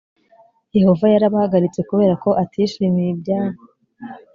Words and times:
yehova 0.77 1.05
yarabahagaritse 1.13 1.79
kubera 1.89 2.13
ko 2.23 2.29
atishimiye 2.43 3.09
ibyabo 3.15 3.59